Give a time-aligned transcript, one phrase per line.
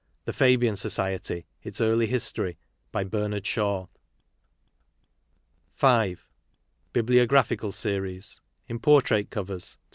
[0.25, 2.57] The Fabian Society: its Early History.
[2.91, 3.91] By Bernard Shaw.,>^' ,f
[6.17, 8.41] _=.' V.— Biographical Series.
[8.67, 9.77] In portrait covers, 2d.